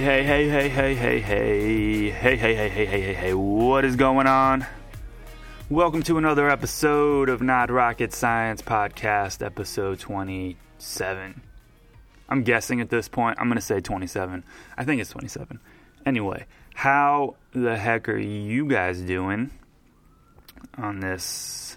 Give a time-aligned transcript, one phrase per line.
[0.00, 3.96] Hey, hey, hey, hey, hey, hey, hey, hey, hey, hey, hey, hey, hey, what is
[3.96, 4.64] going on?
[5.68, 11.42] Welcome to another episode of Not Rocket Science Podcast, episode 27.
[12.30, 14.42] I'm guessing at this point, I'm going to say 27.
[14.78, 15.60] I think it's 27.
[16.06, 19.50] Anyway, how the heck are you guys doing
[20.78, 21.76] on this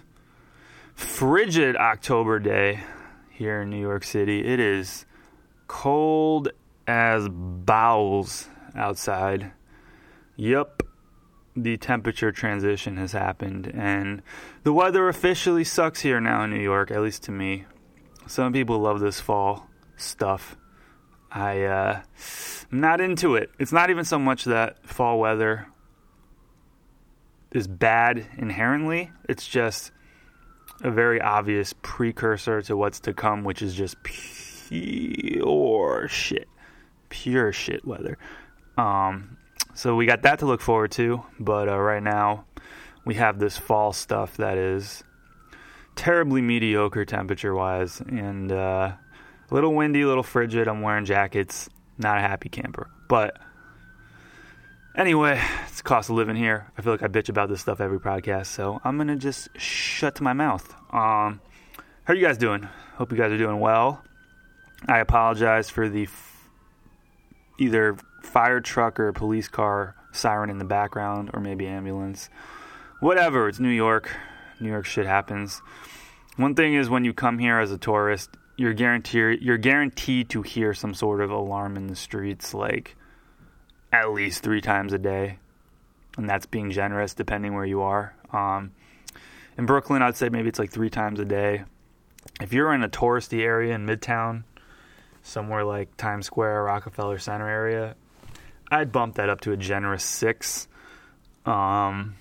[0.94, 2.80] frigid October day
[3.28, 4.46] here in New York City?
[4.46, 5.04] It is
[5.66, 6.48] cold
[6.86, 9.52] as bowels outside.
[10.36, 10.82] Yup,
[11.56, 14.22] the temperature transition has happened, and
[14.64, 17.66] the weather officially sucks here now in New York, at least to me.
[18.26, 20.56] Some people love this fall stuff.
[21.30, 22.02] I, uh,
[22.72, 23.50] I'm not into it.
[23.58, 25.66] It's not even so much that fall weather
[27.52, 29.92] is bad inherently, it's just
[30.82, 34.88] a very obvious precursor to what's to come, which is just pure
[36.08, 36.48] shit
[37.14, 38.18] pure shit weather.
[38.76, 39.36] Um,
[39.74, 42.44] so we got that to look forward to, but uh, right now
[43.04, 45.04] we have this fall stuff that is
[45.94, 48.92] terribly mediocre temperature wise and uh,
[49.48, 50.66] a little windy, a little frigid.
[50.66, 52.90] I'm wearing jackets, not a happy camper.
[53.08, 53.38] But
[54.96, 56.72] anyway, it's cost of living here.
[56.76, 60.20] I feel like I bitch about this stuff every podcast, so I'm gonna just shut
[60.20, 60.68] my mouth.
[60.92, 61.40] Um,
[62.02, 62.68] how are you guys doing?
[62.96, 64.02] Hope you guys are doing well.
[64.88, 66.06] I apologize for the
[67.58, 72.28] either fire truck or police car siren in the background or maybe ambulance.
[73.00, 74.14] Whatever, it's New York.
[74.60, 75.60] New York shit happens.
[76.36, 80.42] One thing is when you come here as a tourist, you're guaranteed you're guaranteed to
[80.42, 82.96] hear some sort of alarm in the streets like
[83.92, 85.38] at least 3 times a day.
[86.16, 88.14] And that's being generous depending where you are.
[88.32, 88.72] Um,
[89.58, 91.64] in Brooklyn, I'd say maybe it's like 3 times a day.
[92.40, 94.44] If you're in a touristy area in Midtown,
[95.24, 97.96] somewhere like Times Square, Rockefeller Center area,
[98.70, 100.68] I'd bump that up to a generous six.
[101.44, 102.14] Um,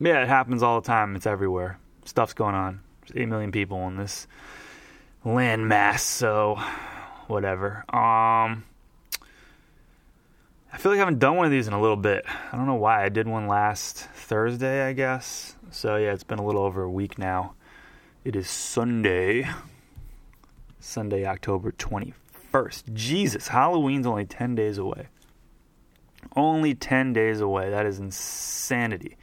[0.00, 1.14] yeah, it happens all the time.
[1.14, 1.78] It's everywhere.
[2.04, 2.80] Stuff's going on.
[3.02, 4.26] There's eight million people in this
[5.24, 6.60] land mass, so
[7.28, 7.84] whatever.
[7.88, 8.64] Um,
[10.72, 12.24] I feel like I haven't done one of these in a little bit.
[12.26, 13.04] I don't know why.
[13.04, 15.56] I did one last Thursday, I guess.
[15.70, 17.54] So yeah, it's been a little over a week now.
[18.24, 19.48] It is Sunday,
[20.78, 22.14] Sunday, October 24th.
[22.52, 22.92] 1st.
[22.92, 25.08] Jesus, Halloween's only 10 days away.
[26.36, 27.70] Only 10 days away.
[27.70, 29.16] That is insanity.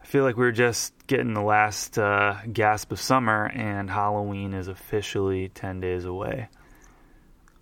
[0.00, 4.68] I feel like we're just getting the last uh, gasp of summer, and Halloween is
[4.68, 6.48] officially 10 days away.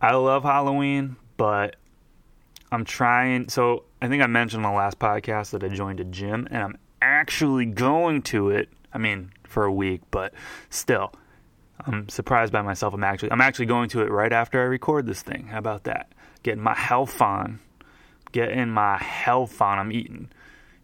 [0.00, 1.76] I love Halloween, but
[2.70, 3.48] I'm trying.
[3.48, 6.62] So, I think I mentioned on the last podcast that I joined a gym, and
[6.62, 8.68] I'm actually going to it.
[8.92, 10.32] I mean, for a week, but
[10.70, 11.12] still
[11.86, 12.94] I'm surprised by myself.
[12.94, 15.46] I'm actually I'm actually going to it right after I record this thing.
[15.46, 16.12] How about that?
[16.42, 17.60] Getting my health on.
[18.32, 19.78] Getting my health on.
[19.78, 20.28] I'm eating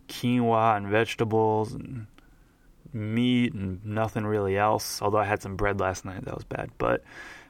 [0.09, 2.07] quinoa and vegetables and
[2.93, 5.03] meat and nothing really else.
[5.03, 6.71] Although I had some bread last night, that was bad.
[6.79, 7.03] But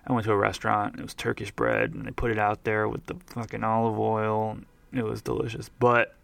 [0.06, 0.98] I went to a restaurant.
[0.98, 4.58] It was Turkish bread, and they put it out there with the fucking olive oil.
[4.92, 5.68] It was delicious.
[5.68, 6.14] But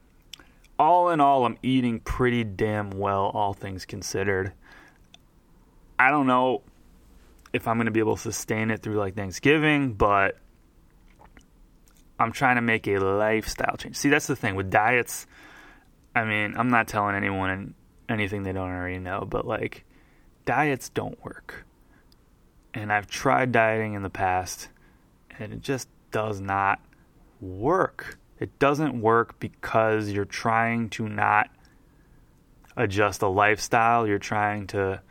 [0.78, 4.52] all in all, I'm eating pretty damn well, all things considered.
[5.98, 6.62] I don't know
[7.52, 10.36] if I'm going to be able to sustain it through like Thanksgiving, but
[12.18, 13.96] I'm trying to make a lifestyle change.
[13.96, 15.26] See, that's the thing with diets.
[16.14, 17.74] I mean, I'm not telling anyone
[18.08, 19.84] anything they don't already know, but like
[20.44, 21.64] diets don't work.
[22.74, 24.68] And I've tried dieting in the past
[25.38, 26.80] and it just does not
[27.40, 28.18] work.
[28.38, 31.50] It doesn't work because you're trying to not
[32.76, 34.06] adjust a lifestyle.
[34.06, 35.02] You're trying to,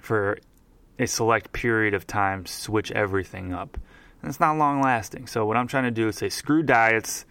[0.00, 0.38] for
[0.98, 3.78] a select period of time switch everything up.
[4.22, 5.26] And it's not long lasting.
[5.26, 7.26] So what I'm trying to do is say screw diets.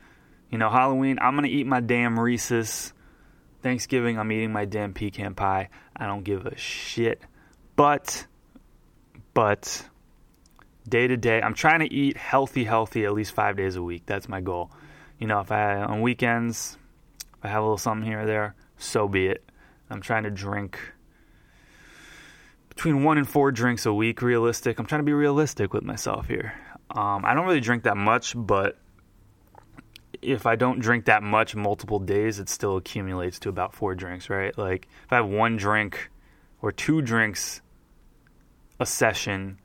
[0.49, 2.93] You know, Halloween, I'm gonna eat my damn Reese's.
[3.61, 5.69] Thanksgiving, I'm eating my damn pecan pie.
[5.95, 7.19] I don't give a shit.
[7.75, 8.27] But,
[9.33, 9.83] but,
[10.87, 14.03] day to day, I'm trying to eat healthy, healthy at least five days a week.
[14.05, 14.69] That's my goal.
[15.19, 16.77] You know, if I on weekends,
[17.37, 19.43] if I have a little something here or there, so be it.
[19.89, 20.79] I'm trying to drink
[22.85, 24.21] between one and four drinks a week.
[24.21, 24.77] Realistic.
[24.77, 26.53] I'm trying to be realistic with myself here.
[26.91, 28.77] Um, I don't really drink that much, but
[30.21, 34.29] if I don't drink that much multiple days, it still accumulates to about four drinks,
[34.29, 34.55] right?
[34.55, 36.11] Like if I have one drink
[36.61, 37.61] or two drinks
[38.79, 39.57] a session,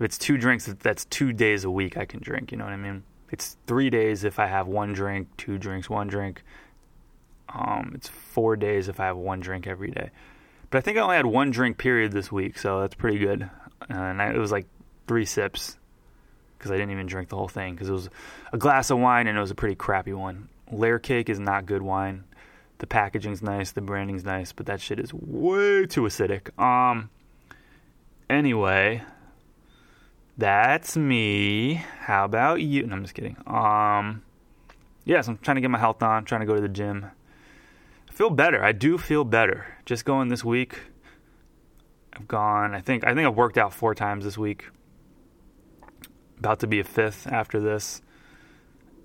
[0.00, 2.50] if it's two drinks, that's two days a week I can drink.
[2.50, 3.04] You know what I mean?
[3.30, 6.42] It's three days if I have one drink, two drinks, one drink.
[7.48, 10.10] Um, it's four days if I have one drink every day.
[10.76, 13.48] But I think I only had one drink period this week, so that's pretty good.
[13.88, 14.66] And I, it was like
[15.06, 15.78] three sips
[16.58, 18.10] because I didn't even drink the whole thing because it was
[18.52, 20.50] a glass of wine and it was a pretty crappy one.
[20.70, 22.24] Layer cake is not good wine.
[22.76, 26.50] The packaging's nice, the branding's nice, but that shit is way too acidic.
[26.62, 27.08] Um.
[28.28, 29.02] Anyway,
[30.36, 31.82] that's me.
[32.00, 32.86] How about you?
[32.86, 33.38] No, I'm just kidding.
[33.46, 34.22] Um.
[35.06, 36.26] Yes, I'm trying to get my health on.
[36.26, 37.06] trying to go to the gym.
[38.10, 38.62] I feel better.
[38.62, 39.75] I do feel better.
[39.86, 40.78] Just going this week.
[42.12, 42.74] I've gone.
[42.74, 43.06] I think.
[43.06, 44.66] I think I've worked out four times this week
[46.38, 48.02] about to be a fifth after this.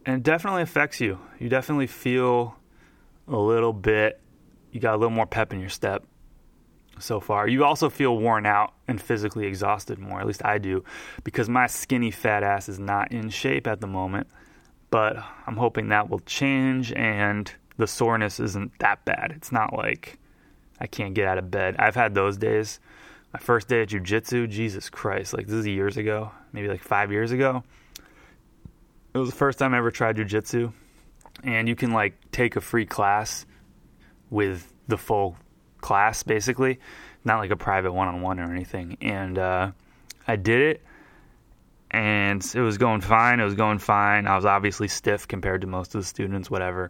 [0.05, 1.19] And it definitely affects you.
[1.39, 2.57] You definitely feel
[3.27, 4.19] a little bit,
[4.71, 6.03] you got a little more pep in your step
[6.99, 7.47] so far.
[7.47, 10.19] You also feel worn out and physically exhausted more.
[10.19, 10.83] At least I do,
[11.23, 14.27] because my skinny fat ass is not in shape at the moment.
[14.89, 15.17] But
[15.47, 19.31] I'm hoping that will change and the soreness isn't that bad.
[19.35, 20.19] It's not like
[20.81, 21.75] I can't get out of bed.
[21.77, 22.79] I've had those days
[23.33, 27.11] my first day at jujitsu, Jesus Christ, like this is years ago, maybe like five
[27.11, 27.63] years ago.
[29.13, 30.73] It was the first time I ever tried jujitsu,
[31.43, 33.45] and you can like take a free class
[34.29, 35.37] with the full
[35.81, 36.79] class, basically,
[37.23, 38.97] not like a private one-on-one or anything.
[39.01, 39.71] And uh,
[40.27, 40.83] I did it,
[41.91, 43.39] and it was going fine.
[43.39, 44.27] It was going fine.
[44.27, 46.89] I was obviously stiff compared to most of the students, whatever.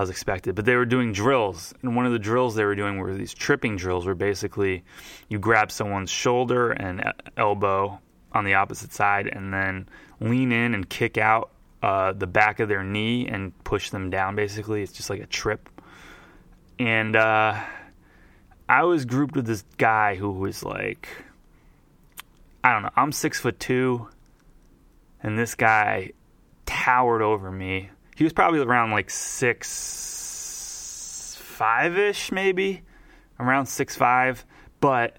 [0.00, 0.54] I was expected.
[0.54, 3.34] But they were doing drills, and one of the drills they were doing were these
[3.34, 4.82] tripping drills, where basically
[5.28, 8.00] you grab someone's shoulder and elbow
[8.32, 9.86] on the opposite side, and then
[10.18, 11.50] lean in and kick out
[11.82, 14.36] uh, the back of their knee and push them down.
[14.36, 15.68] Basically, it's just like a trip.
[16.78, 17.60] And uh,
[18.70, 21.10] I was grouped with this guy who was like,
[22.64, 24.08] I don't know, I'm six foot two,
[25.22, 26.12] and this guy
[26.64, 27.90] towered over me
[28.20, 30.58] he was probably around like six
[31.40, 32.82] five ish, maybe
[33.38, 34.44] around six five.
[34.78, 35.16] But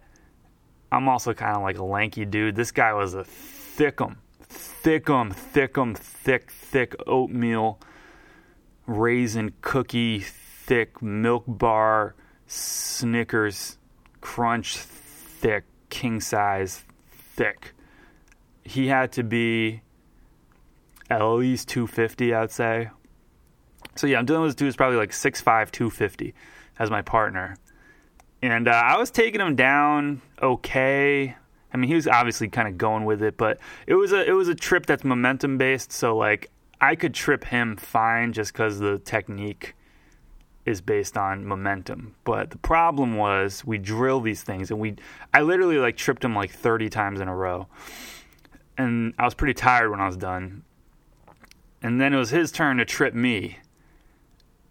[0.91, 2.55] I'm also kind of like a lanky dude.
[2.55, 4.17] This guy was a thickum,
[4.47, 7.79] thickum, thickum, thick, thick oatmeal
[8.85, 12.13] raisin cookie, thick milk bar,
[12.45, 13.79] Snickers
[14.19, 17.73] crunch, thick, king size, thick.
[18.63, 19.81] He had to be
[21.11, 22.89] at least 250, I'd say.
[23.95, 26.33] So yeah, I'm dealing with this dude who's probably like 6'5", 250
[26.79, 27.57] as my partner.
[28.41, 31.35] And uh, I was taking him down okay.
[31.73, 34.31] I mean, he was obviously kind of going with it, but it was a it
[34.31, 35.91] was a trip that's momentum based.
[35.91, 36.49] So like,
[36.79, 39.75] I could trip him fine just because the technique
[40.65, 42.15] is based on momentum.
[42.23, 44.95] But the problem was we drill these things, and we
[45.33, 47.67] I literally like tripped him like 30 times in a row,
[48.77, 50.63] and I was pretty tired when I was done
[51.81, 53.57] and then it was his turn to trip me.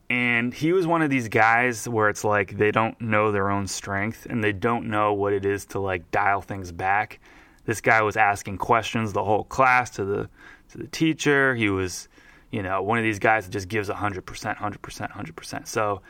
[0.08, 3.69] And he was one of these guys where it's like they don't know their own
[3.69, 7.20] strength and they don't know what it is to like dial things back.
[7.64, 10.29] This guy was asking questions the whole class to the
[10.70, 11.55] to the teacher.
[11.55, 12.08] He was,
[12.50, 15.67] you know, one of these guys that just gives 100%, 100%, 100%.
[15.69, 16.02] So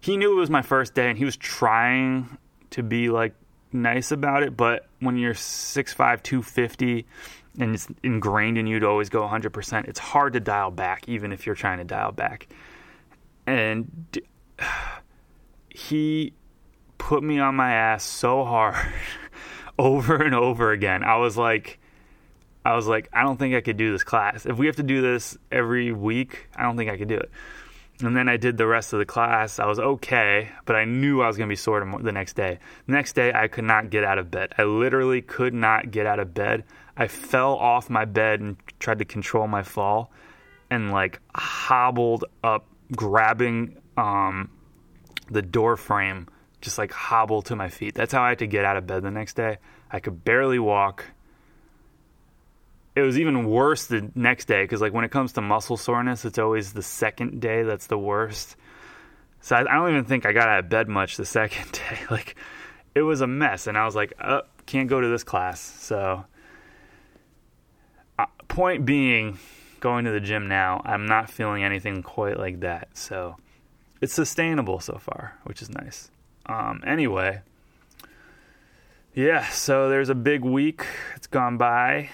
[0.00, 2.36] he knew it was my first day and he was trying
[2.70, 3.34] to be like
[3.72, 7.06] nice about it, but when you're 6'5, 250
[7.58, 11.32] and it's ingrained in you to always go 100%, it's hard to dial back, even
[11.32, 12.48] if you're trying to dial back.
[13.46, 14.18] And
[15.68, 16.32] he
[16.98, 18.76] put me on my ass so hard
[19.78, 21.04] over and over again.
[21.04, 21.78] I was like,
[22.64, 24.46] I was like, I don't think I could do this class.
[24.46, 27.30] If we have to do this every week, I don't think I could do it.
[28.00, 29.58] And then I did the rest of the class.
[29.58, 32.58] I was okay, but I knew I was going to be sore the next day.
[32.86, 34.52] The next day, I could not get out of bed.
[34.58, 36.64] I literally could not get out of bed.
[36.96, 40.10] I fell off my bed and tried to control my fall
[40.70, 44.50] and like hobbled up, grabbing um,
[45.30, 46.26] the door frame,
[46.60, 47.94] just like hobbled to my feet.
[47.94, 49.58] That's how I had to get out of bed the next day.
[49.90, 51.04] I could barely walk.
[52.96, 56.24] It was even worse the next day because, like, when it comes to muscle soreness,
[56.24, 58.56] it's always the second day that's the worst.
[59.40, 61.98] So I, I don't even think I got out of bed much the second day.
[62.10, 62.36] Like,
[62.94, 65.60] it was a mess, and I was like, oh, can't go to this class.
[65.60, 66.24] So
[68.54, 69.38] point being,
[69.80, 72.88] going to the gym now, I'm not feeling anything quite like that.
[72.94, 73.36] So
[74.00, 76.10] it's sustainable so far, which is nice.
[76.46, 77.40] Um, anyway,
[79.14, 80.86] Yeah, so there's a big week.
[81.16, 82.10] It's gone by.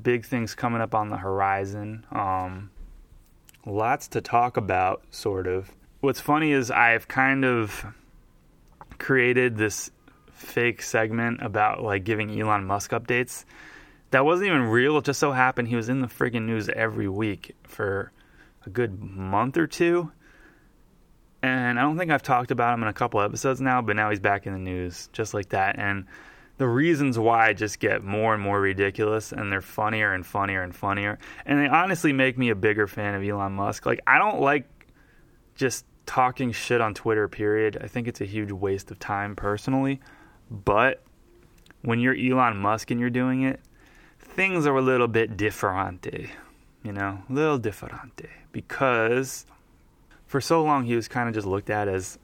[0.00, 2.06] Big things coming up on the horizon.
[2.10, 2.70] Um,
[3.66, 5.70] lots to talk about, sort of.
[6.00, 7.84] What's funny is I've kind of
[8.98, 9.90] created this
[10.32, 13.44] fake segment about like giving Elon Musk updates.
[14.10, 14.98] That wasn't even real.
[14.98, 18.12] It just so happened he was in the friggin' news every week for
[18.66, 20.12] a good month or two.
[21.42, 24.10] And I don't think I've talked about him in a couple episodes now, but now
[24.10, 25.78] he's back in the news just like that.
[25.78, 26.06] And
[26.62, 30.72] the reasons why just get more and more ridiculous and they're funnier and funnier and
[30.72, 31.18] funnier.
[31.44, 33.84] And they honestly make me a bigger fan of Elon Musk.
[33.84, 34.68] Like, I don't like
[35.56, 37.78] just talking shit on Twitter, period.
[37.82, 39.98] I think it's a huge waste of time personally.
[40.52, 41.02] But
[41.80, 43.58] when you're Elon Musk and you're doing it,
[44.20, 46.30] things are a little bit differente,
[46.84, 48.28] you know, a little differente.
[48.52, 49.46] Because
[50.26, 52.20] for so long he was kind of just looked at as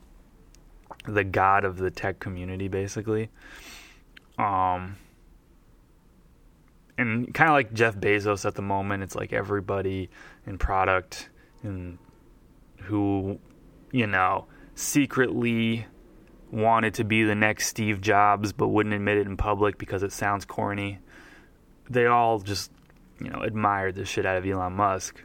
[1.07, 3.31] the god of the tech community, basically.
[4.39, 4.97] Um,
[6.97, 10.11] and kind of like Jeff Bezos at the moment, it's like everybody
[10.47, 11.29] in product
[11.63, 11.99] and
[12.83, 13.39] who,
[13.93, 15.87] you know, secretly
[16.51, 20.13] wanted to be the next Steve Jobs but wouldn't admit it in public because it
[20.13, 20.99] sounds corny.
[21.91, 22.71] They all just,
[23.21, 25.23] you know, admired the shit out of Elon Musk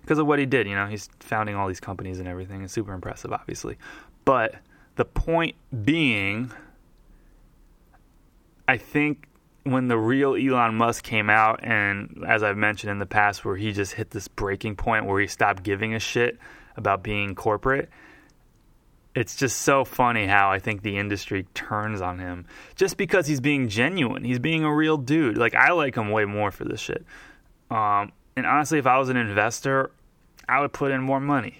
[0.00, 0.66] because of what he did.
[0.66, 2.62] You know, he's founding all these companies and everything.
[2.62, 3.78] It's super impressive, obviously.
[4.24, 4.56] But
[4.96, 6.52] the point being
[8.66, 9.28] I think
[9.64, 13.56] when the real Elon Musk came out, and as I've mentioned in the past, where
[13.56, 16.38] he just hit this breaking point where he stopped giving a shit
[16.76, 17.88] about being corporate,
[19.14, 23.40] it's just so funny how I think the industry turns on him just because he's
[23.40, 24.24] being genuine.
[24.24, 25.38] He's being a real dude.
[25.38, 27.04] Like, I like him way more for this shit.
[27.70, 29.92] Um, and honestly, if I was an investor,
[30.48, 31.58] I would put in more money.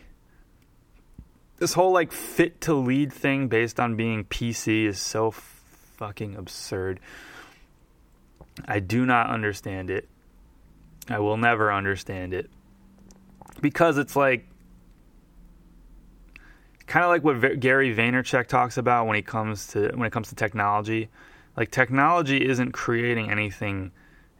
[1.58, 5.30] This whole like fit to lead thing based on being PC is so
[6.04, 7.00] fucking absurd.
[8.66, 10.06] I do not understand it.
[11.08, 12.50] I will never understand it.
[13.62, 14.46] Because it's like
[16.86, 20.12] kind of like what v- Gary Vaynerchuk talks about when he comes to when it
[20.12, 21.08] comes to technology.
[21.56, 23.90] Like technology isn't creating anything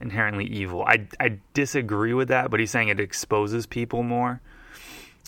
[0.01, 0.85] inherently evil.
[0.85, 4.43] I I disagree with that, but he's saying it exposes people more.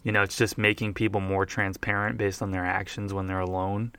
[0.05, 3.93] You know, it's just making people more transparent based on their actions when they're alone.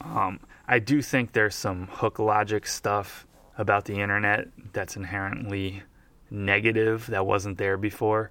[0.00, 5.82] Um, I do think there's some hook logic stuff about the internet that's inherently
[6.30, 8.30] negative that wasn't there before.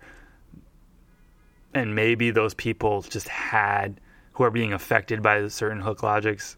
[1.73, 3.99] And maybe those people just had,
[4.33, 6.57] who are being affected by certain hook logics,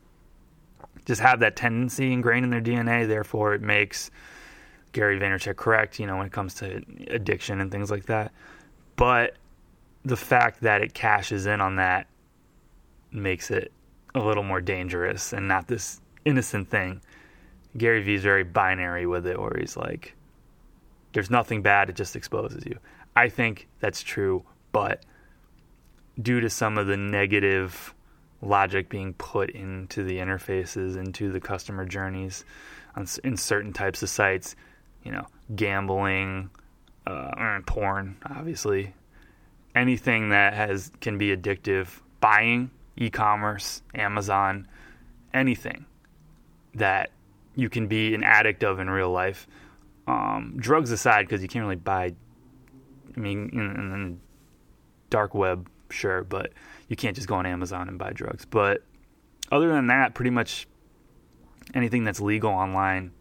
[1.05, 3.07] just have that tendency ingrained in their DNA.
[3.07, 4.11] Therefore, it makes
[4.91, 8.31] Gary Vaynerchuk correct, you know, when it comes to addiction and things like that.
[8.95, 9.35] But
[10.03, 12.07] the fact that it cashes in on that
[13.11, 13.71] makes it
[14.17, 17.01] a little more dangerous and not this innocent thing.
[17.77, 20.15] Gary Vee's very binary with it, where he's like,
[21.13, 22.77] there's nothing bad, it just exposes you.
[23.15, 25.03] I think that's true, but
[26.21, 27.93] due to some of the negative
[28.41, 32.45] logic being put into the interfaces, into the customer journeys
[32.95, 34.55] on, in certain types of sites,
[35.03, 36.49] you know, gambling,
[37.05, 38.93] uh, porn, obviously,
[39.75, 41.87] anything that has can be addictive,
[42.19, 44.67] buying e-commerce, Amazon,
[45.33, 45.85] anything
[46.75, 47.11] that
[47.55, 49.47] you can be an addict of in real life.
[50.07, 52.13] Um, drugs aside, because you can't really buy.
[53.15, 54.19] I mean, in, in
[55.09, 56.53] dark web, sure, but
[56.87, 58.45] you can't just go on Amazon and buy drugs.
[58.45, 58.83] But
[59.51, 60.67] other than that, pretty much
[61.73, 63.11] anything that's legal online,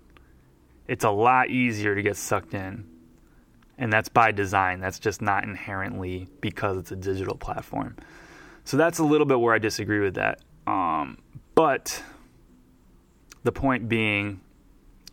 [0.87, 2.87] it's a lot easier to get sucked in.
[3.79, 4.81] And that's by design.
[4.81, 7.97] That's just not inherently because it's a digital platform.
[8.67, 10.41] So that's a little bit where I disagree with that.
[10.67, 11.19] Um,
[11.55, 12.03] but
[13.45, 14.41] the point being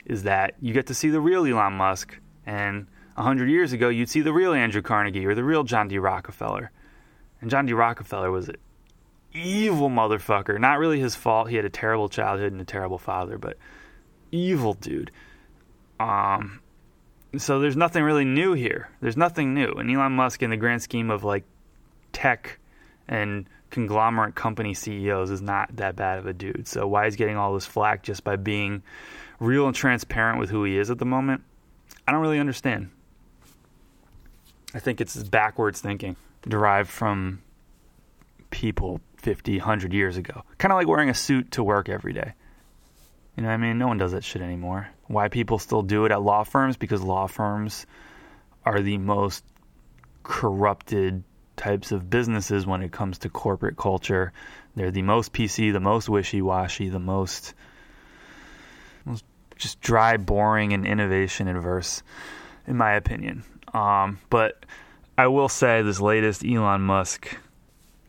[0.05, 4.09] is that you get to see the real Elon Musk, and 100 years ago, you'd
[4.09, 5.99] see the real Andrew Carnegie or the real John D.
[5.99, 6.71] Rockefeller.
[7.41, 7.73] And John D.
[7.73, 8.55] Rockefeller was an
[9.33, 10.59] evil motherfucker.
[10.59, 11.47] Not really his fault.
[11.47, 13.57] He had a terrible childhood and a terrible father, but
[14.31, 15.11] evil dude.
[15.99, 16.59] Um,
[17.37, 18.89] so there's nothing really new here.
[18.99, 19.73] There's nothing new.
[19.73, 21.43] And Elon Musk, in the grand scheme of like
[22.13, 22.57] tech
[23.07, 26.67] and conglomerate company CEOs is not that bad of a dude.
[26.67, 28.83] So why he's getting all this flack just by being
[29.39, 31.43] real and transparent with who he is at the moment,
[32.07, 32.91] I don't really understand.
[34.73, 36.15] I think it's backwards thinking
[36.47, 37.41] derived from
[38.49, 40.43] people 50, 100 years ago.
[40.57, 42.33] Kind of like wearing a suit to work every day.
[43.35, 43.79] You know I mean?
[43.79, 44.89] No one does that shit anymore.
[45.07, 46.77] Why people still do it at law firms?
[46.77, 47.85] Because law firms
[48.65, 49.43] are the most
[50.21, 51.23] corrupted
[51.55, 54.33] types of businesses when it comes to corporate culture.
[54.75, 57.53] They're the most PC, the most wishy washy, the most
[59.05, 59.23] most
[59.57, 62.03] just dry, boring, and innovation adverse,
[62.67, 63.43] in my opinion.
[63.73, 64.65] Um, but
[65.17, 67.37] I will say this latest Elon Musk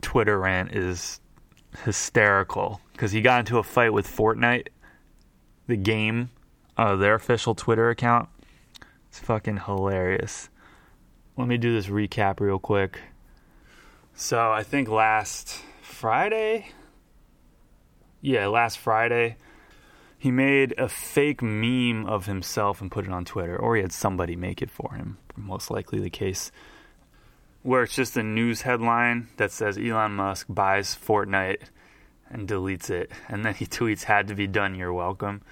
[0.00, 1.20] Twitter rant is
[1.84, 4.68] hysterical because he got into a fight with Fortnite,
[5.66, 6.30] the game,
[6.76, 8.28] uh, their official Twitter account.
[9.08, 10.48] It's fucking hilarious.
[11.36, 13.00] Let me do this recap real quick.
[14.16, 16.68] So I think last Friday,
[18.20, 19.36] yeah, last Friday,
[20.16, 23.92] he made a fake meme of himself and put it on Twitter, or he had
[23.92, 25.18] somebody make it for him.
[25.36, 26.52] Most likely the case.
[27.62, 31.62] Where it's just a news headline that says Elon Musk buys Fortnite
[32.30, 33.10] and deletes it.
[33.28, 35.42] And then he tweets, had to be done, you're welcome.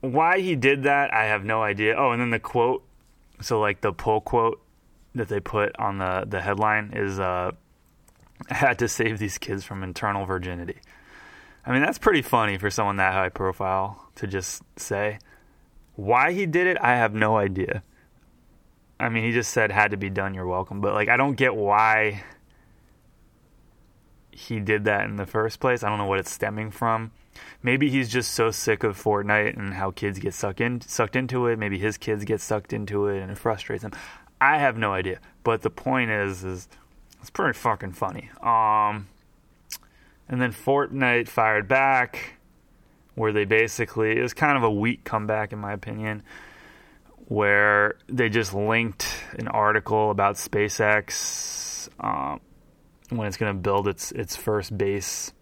[0.00, 1.94] Why he did that, I have no idea.
[1.96, 2.84] Oh, and then the quote
[3.40, 4.60] so like the pull quote
[5.14, 7.52] that they put on the, the headline is uh,
[8.48, 10.78] had to save these kids from internal virginity.
[11.64, 15.18] I mean, that's pretty funny for someone that high profile to just say.
[15.94, 17.82] Why he did it, I have no idea.
[18.98, 20.80] I mean, he just said had to be done, you're welcome.
[20.80, 22.22] But like I don't get why
[24.30, 25.82] he did that in the first place.
[25.82, 27.10] I don't know what it's stemming from.
[27.62, 31.46] Maybe he's just so sick of Fortnite and how kids get sucked in sucked into
[31.46, 31.58] it.
[31.58, 33.92] Maybe his kids get sucked into it and it frustrates him.
[34.40, 35.20] I have no idea.
[35.44, 36.68] But the point is is
[37.20, 38.30] it's pretty fucking funny.
[38.42, 39.08] Um
[40.28, 42.34] and then Fortnite fired back
[43.14, 46.22] where they basically it was kind of a weak comeback in my opinion
[47.30, 49.06] where they just linked
[49.38, 52.40] an article about SpaceX um,
[53.10, 55.32] when it's going to build its its first base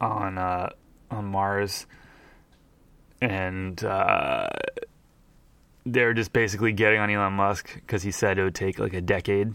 [0.00, 0.70] on uh,
[1.10, 1.86] on Mars,
[3.20, 4.48] and uh,
[5.86, 9.00] they're just basically getting on Elon Musk because he said it would take like a
[9.00, 9.54] decade.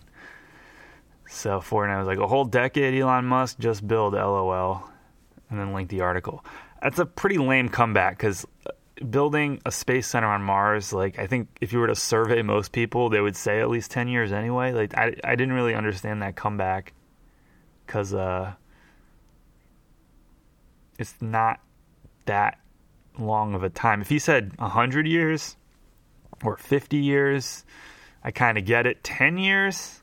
[1.29, 2.99] So Fortnite was like a whole decade.
[2.99, 4.89] Elon Musk just build LOL,
[5.49, 6.43] and then link the article.
[6.81, 8.45] That's a pretty lame comeback because
[9.09, 12.71] building a space center on Mars, like I think if you were to survey most
[12.71, 14.71] people, they would say at least ten years anyway.
[14.71, 16.93] Like I, I didn't really understand that comeback
[17.85, 18.53] because uh,
[20.97, 21.59] it's not
[22.25, 22.57] that
[23.19, 24.01] long of a time.
[24.01, 25.57] If he said hundred years
[26.43, 27.63] or fifty years,
[28.23, 29.03] I kind of get it.
[29.03, 30.01] Ten years,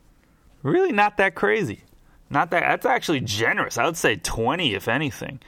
[0.63, 1.83] really not that crazy.
[2.29, 3.77] Not that that's actually generous.
[3.77, 5.39] I would say twenty, if anything.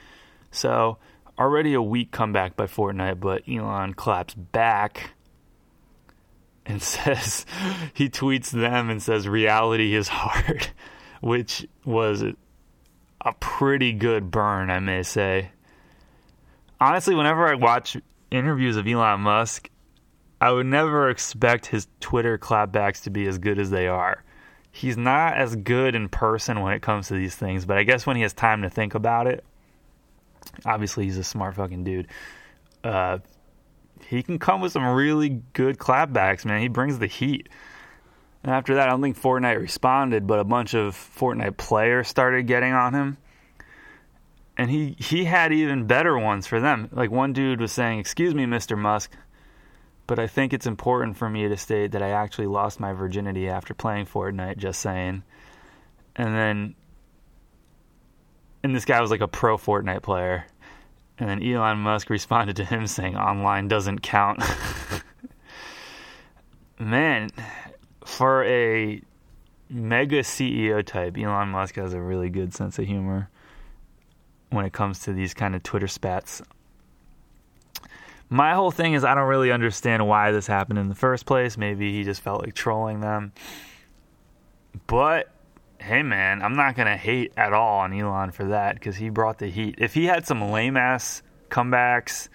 [0.50, 0.98] So
[1.38, 5.12] already a weak comeback by Fortnite, but Elon claps back
[6.66, 7.46] and says
[7.94, 10.68] he tweets them and says reality is hard,
[11.20, 15.50] which was a pretty good burn, I may say.
[16.80, 17.96] Honestly, whenever I watch
[18.30, 19.70] interviews of Elon Musk,
[20.42, 24.24] I would never expect his Twitter clapbacks to be as good as they are.
[24.72, 28.06] He's not as good in person when it comes to these things, but I guess
[28.08, 29.44] when he has time to think about it,
[30.66, 32.08] obviously he's a smart fucking dude.
[32.82, 33.18] Uh,
[34.08, 36.60] he can come with some really good clapbacks, man.
[36.60, 37.48] He brings the heat.
[38.42, 42.48] And after that, I don't think Fortnite responded, but a bunch of Fortnite players started
[42.48, 43.16] getting on him.
[44.58, 46.88] And he, he had even better ones for them.
[46.90, 48.76] Like one dude was saying, Excuse me, Mr.
[48.76, 49.12] Musk,
[50.12, 53.48] but I think it's important for me to state that I actually lost my virginity
[53.48, 55.22] after playing Fortnite, just saying.
[56.16, 56.74] And then
[58.62, 60.44] and this guy was like a pro Fortnite player.
[61.16, 64.42] And then Elon Musk responded to him saying online doesn't count.
[66.78, 67.30] Man,
[68.04, 69.00] for a
[69.70, 73.30] mega CEO type, Elon Musk has a really good sense of humor
[74.50, 76.42] when it comes to these kind of Twitter spats.
[78.32, 81.58] My whole thing is I don't really understand why this happened in the first place.
[81.58, 83.34] Maybe he just felt like trolling them.
[84.86, 85.30] But
[85.76, 89.36] hey man, I'm not gonna hate at all on Elon for that because he brought
[89.36, 89.74] the heat.
[89.76, 92.30] If he had some lame ass comebacks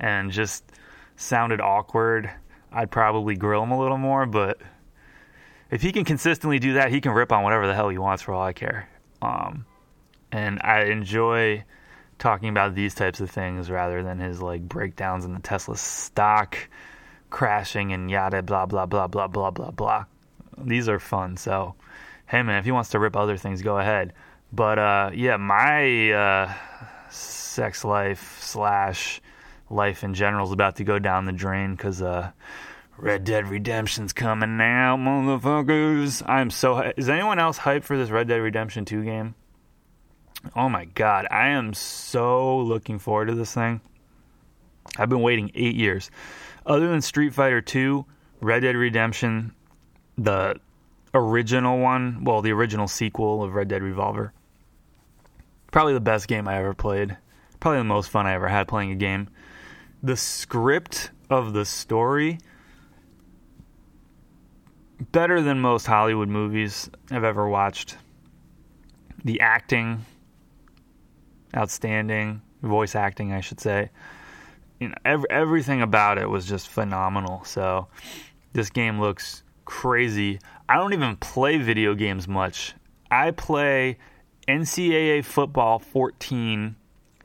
[0.00, 0.64] and just
[1.14, 2.28] sounded awkward,
[2.72, 4.26] I'd probably grill him a little more.
[4.26, 4.58] But
[5.70, 8.24] if he can consistently do that, he can rip on whatever the hell he wants
[8.24, 8.88] for all I care.
[9.22, 9.64] Um,
[10.32, 11.62] and I enjoy
[12.18, 16.56] talking about these types of things rather than his like breakdowns in the Tesla stock
[17.30, 20.04] crashing and yada blah blah blah blah blah blah blah.
[20.58, 21.74] These are fun, so
[22.26, 24.12] hey man, if he wants to rip other things, go ahead.
[24.52, 26.54] But uh, yeah, my uh,
[27.10, 29.20] sex life slash
[29.68, 32.30] life in general is about to go down the drain because uh,
[32.96, 36.22] Red Dead Redemption's coming out, motherfuckers.
[36.26, 36.92] I'm so.
[36.96, 39.34] Is anyone else hyped for this Red Dead Redemption 2 game?
[40.54, 43.80] Oh my god, I am so looking forward to this thing.
[44.98, 46.10] I've been waiting eight years.
[46.64, 48.04] Other than Street Fighter 2,
[48.40, 49.54] Red Dead Redemption,
[50.16, 50.56] the
[51.14, 54.32] original one, well, the original sequel of Red Dead Revolver.
[55.70, 57.16] Probably the best game I ever played.
[57.60, 59.28] Probably the most fun I ever had playing a game.
[60.02, 62.38] the script of the story
[65.12, 67.96] better than most Hollywood movies I've ever watched.
[69.24, 70.04] The acting
[71.56, 73.90] outstanding, voice acting I should say.
[74.80, 77.44] You know, every, everything about it was just phenomenal.
[77.44, 77.88] So
[78.52, 80.38] this game looks crazy.
[80.68, 82.74] I don't even play video games much.
[83.10, 83.98] I play
[84.48, 86.76] NCAA football 14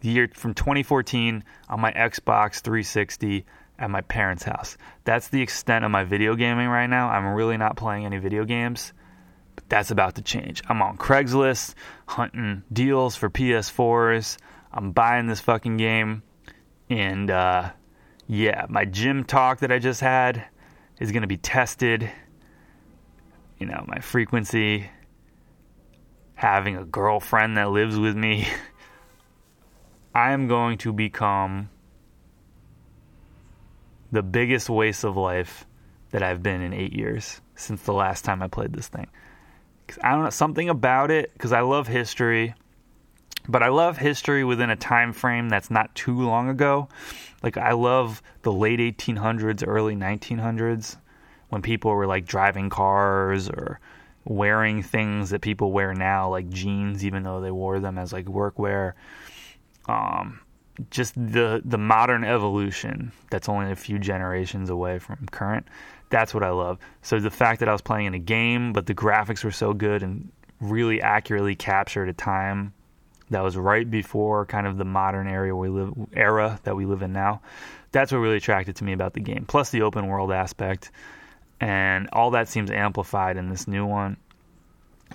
[0.01, 3.45] the year from 2014 on my Xbox 360
[3.79, 4.77] at my parents' house.
[5.05, 7.09] That's the extent of my video gaming right now.
[7.09, 8.93] I'm really not playing any video games,
[9.69, 10.61] that's about to change.
[10.67, 11.75] I'm on Craigslist
[12.07, 14.37] hunting deals for PS4s.
[14.71, 16.23] I'm buying this fucking game,
[16.89, 17.71] and uh,
[18.27, 20.45] yeah, my gym talk that I just had
[20.99, 22.09] is going to be tested.
[23.59, 24.89] You know, my frequency,
[26.35, 28.47] having a girlfriend that lives with me.
[30.15, 31.69] I am going to become
[34.11, 35.65] the biggest waste of life
[36.11, 39.07] that I've been in eight years since the last time I played this thing.
[40.03, 42.53] I don't know something about it because I love history,
[43.47, 46.89] but I love history within a time frame that's not too long ago.
[47.43, 50.97] Like I love the late 1800s, early 1900s
[51.49, 53.79] when people were like driving cars or
[54.23, 58.25] wearing things that people wear now, like jeans, even though they wore them as like
[58.25, 58.93] workwear
[59.87, 60.39] um,
[60.89, 65.67] just the the modern evolution that's only a few generations away from current.
[66.11, 66.77] That's what I love.
[67.01, 69.73] So the fact that I was playing in a game, but the graphics were so
[69.73, 72.73] good and really accurately captured a time
[73.31, 77.13] that was right before kind of the modern we live era that we live in
[77.13, 77.41] now.
[77.93, 79.45] That's what really attracted to me about the game.
[79.47, 80.91] Plus the open world aspect,
[81.59, 84.17] and all that seems amplified in this new one.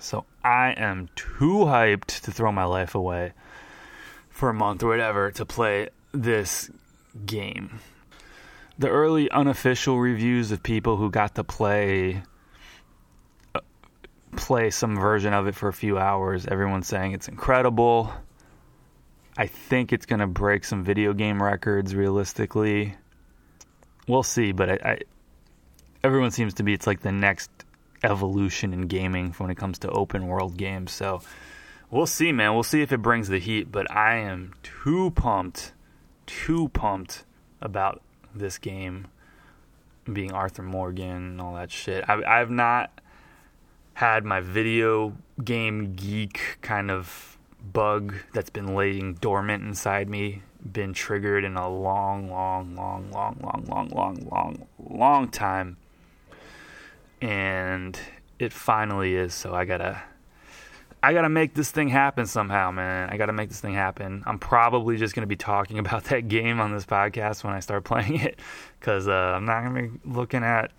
[0.01, 3.33] So I am too hyped to throw my life away
[4.29, 6.69] for a month or whatever to play this
[7.25, 7.79] game.
[8.79, 12.21] The early unofficial reviews of people who got to play
[13.55, 13.61] uh,
[14.35, 18.13] play some version of it for a few hours, everyone's saying it's incredible.
[19.37, 22.95] I think it's going to break some video game records realistically.
[24.07, 24.99] We'll see, but I, I
[26.03, 27.49] everyone seems to be it's like the next
[28.03, 30.91] evolution in gaming when it comes to open world games.
[30.91, 31.21] So
[31.91, 32.53] we'll see, man.
[32.53, 35.73] We'll see if it brings the heat, but I am too pumped,
[36.25, 37.25] too pumped
[37.61, 38.01] about
[38.39, 39.07] this game
[40.11, 42.07] being Arthur Morgan and all that shit.
[42.07, 43.01] I, I've not
[43.95, 47.37] had my video game geek kind of
[47.73, 53.39] bug that's been laying dormant inside me been triggered in a long, long, long, long,
[53.41, 55.77] long, long, long, long, long time.
[57.21, 57.99] And
[58.39, 60.01] it finally is, so I gotta
[61.01, 63.09] I got to make this thing happen somehow, man.
[63.09, 64.23] I got to make this thing happen.
[64.25, 67.59] I'm probably just going to be talking about that game on this podcast when I
[67.59, 68.39] start playing it
[68.79, 70.71] because uh, I'm not going to be looking at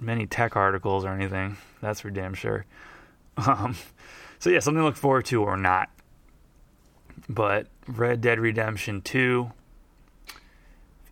[0.00, 1.56] many tech articles or anything.
[1.80, 2.64] That's for damn sure.
[3.46, 3.76] Um,
[4.40, 5.90] so, yeah, something to look forward to or not.
[7.28, 9.52] But Red Dead Redemption 2,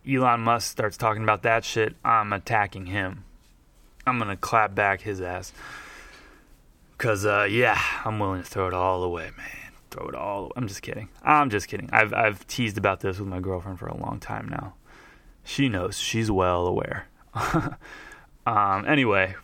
[0.09, 1.95] Elon Musk starts talking about that shit.
[2.03, 3.23] I'm attacking him.
[4.05, 5.53] I'm going to clap back his ass.
[6.97, 9.71] Cause uh, yeah, I'm willing to throw it all away, man.
[9.91, 10.45] Throw it all.
[10.45, 10.51] Away.
[10.55, 11.09] I'm just kidding.
[11.23, 11.89] I'm just kidding.
[11.93, 14.73] I've I've teased about this with my girlfriend for a long time now.
[15.43, 15.97] She knows.
[15.97, 17.07] She's well aware.
[18.45, 19.35] um, anyway,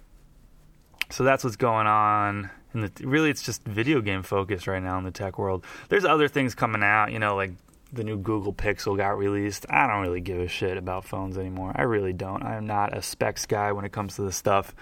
[1.10, 2.50] so that's what's going on.
[2.74, 5.64] And really, it's just video game focus right now in the tech world.
[5.90, 7.52] There's other things coming out, you know, like
[7.94, 9.68] the new Google Pixel got released.
[9.70, 11.72] I don't really give a shit about phones anymore.
[11.76, 12.42] I really don't.
[12.42, 14.74] I'm not a specs guy when it comes to this stuff.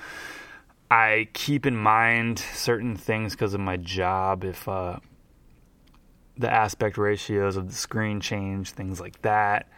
[0.91, 4.43] I keep in mind certain things because of my job.
[4.43, 4.97] If uh,
[6.37, 9.69] the aspect ratios of the screen change, things like that.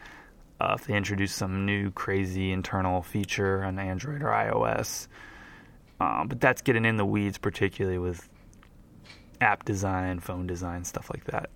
[0.60, 5.08] Uh, if they introduce some new crazy internal feature on Android or iOS.
[6.00, 8.28] Um, but that's getting in the weeds, particularly with
[9.40, 11.52] app design, phone design, stuff like that.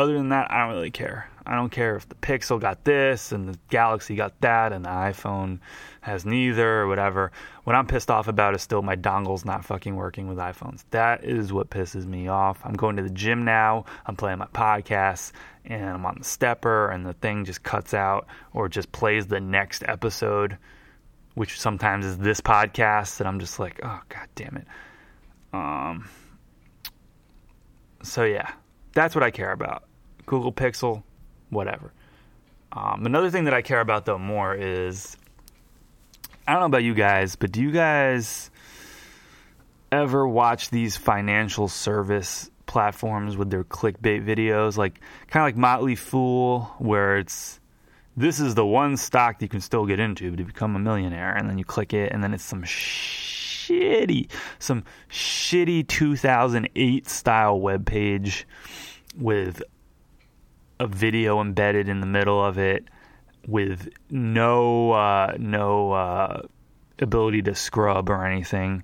[0.00, 1.28] Other than that, I don't really care.
[1.44, 4.88] I don't care if the Pixel got this and the Galaxy got that and the
[4.88, 5.58] iPhone
[6.00, 7.32] has neither or whatever.
[7.64, 10.84] What I'm pissed off about is still my dongle's not fucking working with iPhones.
[10.92, 12.62] That is what pisses me off.
[12.64, 15.32] I'm going to the gym now, I'm playing my podcast,
[15.66, 19.38] and I'm on the stepper, and the thing just cuts out or just plays the
[19.38, 20.56] next episode,
[21.34, 24.66] which sometimes is this podcast, and I'm just like, oh, god damn it.
[25.52, 26.08] Um,
[28.02, 28.50] so yeah,
[28.94, 29.84] that's what I care about.
[30.30, 31.02] Google Pixel,
[31.48, 31.92] whatever.
[32.70, 35.16] Um, another thing that I care about though more is
[36.46, 38.48] I don't know about you guys, but do you guys
[39.90, 45.96] ever watch these financial service platforms with their clickbait videos, like kind of like Motley
[45.96, 47.58] Fool, where it's
[48.16, 51.34] this is the one stock that you can still get into to become a millionaire.
[51.34, 57.84] And then you click it, and then it's some shitty, some shitty 2008 style web
[57.84, 58.46] page
[59.18, 59.60] with
[60.80, 62.86] a video embedded in the middle of it
[63.46, 66.42] with no uh, no uh,
[66.98, 68.82] ability to scrub or anything.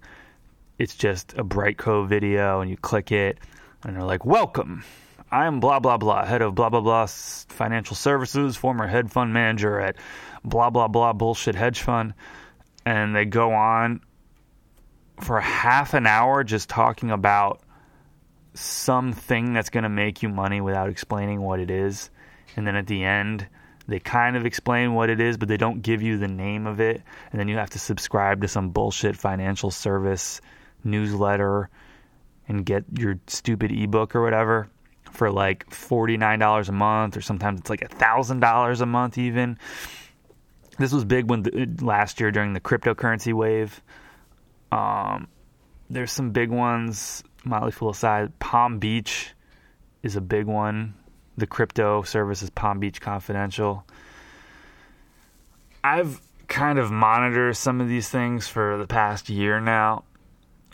[0.79, 3.39] It's just a Brightcove video, and you click it,
[3.83, 4.85] and they're like, "Welcome,
[5.31, 9.81] I'm blah blah blah, head of blah blah blah financial services, former hedge fund manager
[9.81, 9.97] at
[10.45, 12.13] blah blah blah bullshit hedge fund,"
[12.85, 14.03] and they go on
[15.23, 17.63] for half an hour just talking about
[18.59, 22.11] something that's going to make you money without explaining what it is,
[22.57, 23.49] and then at the end
[23.89, 26.81] they kind of explain what it is, but they don't give you the name of
[26.81, 27.03] it.
[27.31, 30.41] And then you have to subscribe to some bullshit financial service
[30.83, 31.71] newsletter
[32.49, 34.69] and get your stupid ebook or whatever
[35.13, 39.59] for like $49 a month, or sometimes it's like $1,000 a month, even.
[40.79, 43.81] This was big when the, last year during the cryptocurrency wave.
[44.73, 45.29] Um,
[45.89, 47.23] there's some big ones.
[47.47, 49.33] Motley Fool aside, Palm Beach
[50.03, 50.95] is a big one
[51.37, 53.85] the crypto services Palm Beach Confidential.
[55.85, 60.05] I've kind of monitored some of these things for the past year now.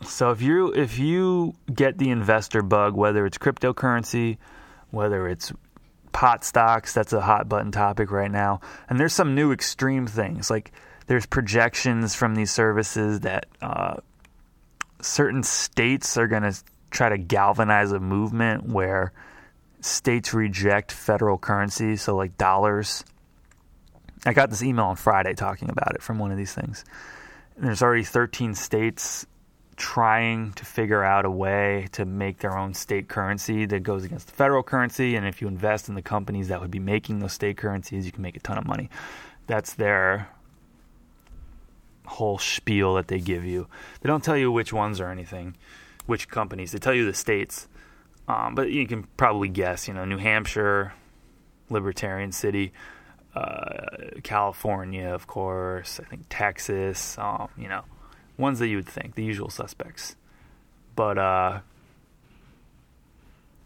[0.04, 4.38] So if you if you get the investor bug, whether it's cryptocurrency,
[4.90, 5.52] whether it's
[6.12, 8.60] pot stocks, that's a hot button topic right now.
[8.88, 10.72] And there's some new extreme things like
[11.06, 13.96] there's projections from these services that uh,
[15.02, 16.54] certain states are going to
[16.90, 19.12] try to galvanize a movement where
[19.80, 23.04] states reject federal currency, so like dollars.
[24.24, 26.84] I got this email on Friday talking about it from one of these things.
[27.56, 29.26] And there's already 13 states
[29.76, 34.28] trying to figure out a way to make their own state currency that goes against
[34.28, 35.16] the federal currency.
[35.16, 38.12] And if you invest in the companies that would be making those state currencies, you
[38.12, 38.90] can make a ton of money.
[39.48, 40.28] That's their
[42.12, 43.66] whole spiel that they give you.
[44.00, 45.56] They don't tell you which ones or anything,
[46.06, 46.72] which companies.
[46.72, 47.68] They tell you the states.
[48.28, 50.92] Um, but you can probably guess, you know, New Hampshire,
[51.70, 52.72] Libertarian City,
[53.34, 57.82] uh, California, of course, I think Texas, um, you know,
[58.36, 60.16] ones that you would think, the usual suspects.
[60.94, 61.60] But uh,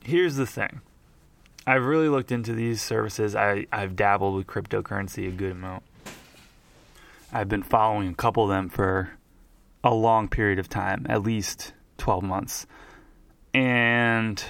[0.05, 0.81] here's the thing
[1.67, 3.35] I've really looked into these services.
[3.35, 5.83] I, I've dabbled with cryptocurrency a good amount.
[7.37, 9.11] I've been following a couple of them for
[9.85, 12.67] a long period of time, at least 12 months.
[13.53, 14.43] And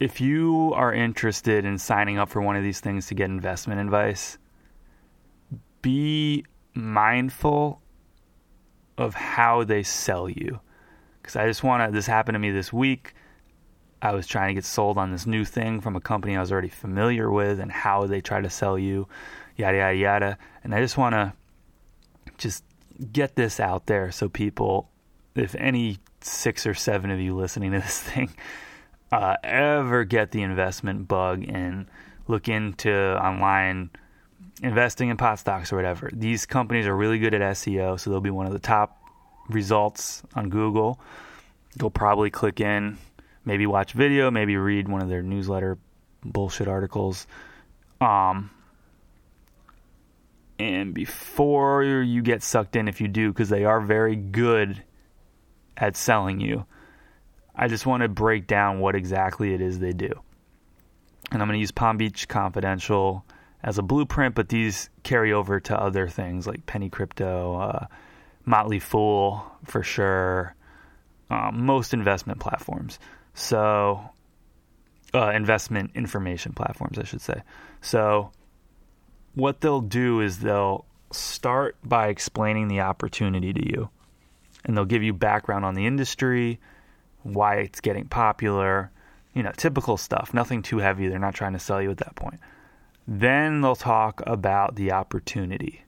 [0.00, 3.80] if you are interested in signing up for one of these things to get investment
[3.80, 4.36] advice,
[5.80, 7.80] be mindful
[8.98, 10.58] of how they sell you.
[11.22, 13.14] Because I just want to, this happened to me this week.
[14.02, 16.50] I was trying to get sold on this new thing from a company I was
[16.50, 19.06] already familiar with and how they try to sell you,
[19.56, 20.38] yada, yada, yada.
[20.62, 21.32] And I just want to
[22.38, 22.64] just
[23.12, 24.90] get this out there so people,
[25.34, 28.30] if any six or seven of you listening to this thing
[29.12, 31.86] uh, ever get the investment bug and
[32.28, 33.90] look into online
[34.62, 38.20] investing in pot stocks or whatever, these companies are really good at SEO, so they'll
[38.20, 39.00] be one of the top
[39.48, 40.98] results on Google.
[41.78, 42.98] You'll probably click in,
[43.44, 45.78] maybe watch video, maybe read one of their newsletter
[46.24, 47.26] bullshit articles.
[48.00, 48.50] Um,
[50.58, 54.82] and before you get sucked in, if you do, because they are very good
[55.76, 56.64] at selling you.
[57.54, 60.10] I just want to break down what exactly it is they do.
[61.32, 63.24] And I'm going to use Palm Beach Confidential
[63.62, 67.86] as a blueprint, but these carry over to other things like Penny Crypto, uh,
[68.44, 70.54] Motley Fool for sure,
[71.30, 72.98] um, most investment platforms.
[73.34, 74.08] So,
[75.12, 77.42] uh, investment information platforms, I should say.
[77.80, 78.30] So,
[79.36, 83.90] what they'll do is they'll start by explaining the opportunity to you
[84.64, 86.58] and they'll give you background on the industry,
[87.22, 88.90] why it's getting popular,
[89.34, 91.06] you know, typical stuff, nothing too heavy.
[91.06, 92.40] They're not trying to sell you at that point.
[93.06, 95.84] Then they'll talk about the opportunity.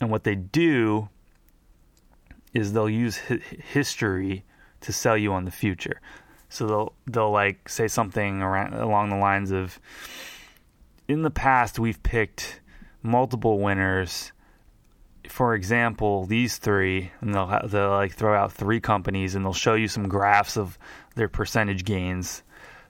[0.00, 1.10] And what they do
[2.54, 3.40] is they'll use hi-
[3.72, 4.42] history
[4.80, 6.00] to sell you on the future.
[6.48, 9.78] So they'll they'll like say something around along the lines of
[11.08, 12.60] in the past we've picked
[13.02, 14.32] multiple winners.
[15.28, 19.74] For example, these three, and they'll they'll like throw out three companies, and they'll show
[19.74, 20.78] you some graphs of
[21.14, 22.42] their percentage gains,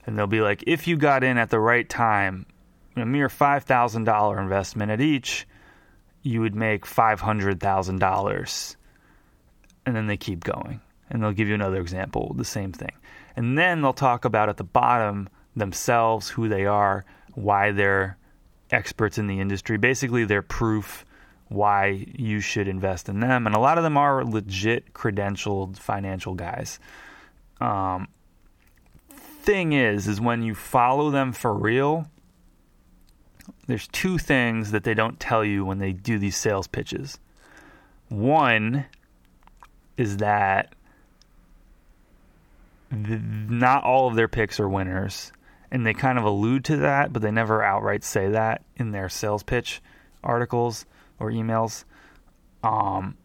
[0.06, 2.46] and they'll be like, if you got in at the right time,
[2.96, 5.46] a mere five thousand dollar investment at each,
[6.22, 8.76] you would make five hundred thousand dollars,
[9.84, 12.92] and then they keep going, and they'll give you another example, the same thing,
[13.36, 18.16] and then they'll talk about at the bottom themselves, who they are, why they're
[18.70, 19.76] experts in the industry.
[19.76, 21.04] Basically, they're proof
[21.48, 26.34] why you should invest in them, and a lot of them are legit credentialed financial
[26.34, 26.80] guys.
[27.60, 28.08] Um,
[29.42, 32.06] thing is, is when you follow them for real,
[33.66, 37.18] there's two things that they don't tell you when they do these sales pitches.
[38.08, 38.86] One
[39.96, 40.74] is that
[42.90, 45.32] not all of their picks are winners,
[45.72, 49.08] and they kind of allude to that, but they never outright say that in their
[49.08, 49.80] sales pitch
[50.22, 50.84] articles
[51.18, 51.84] or emails.
[52.62, 53.16] Um,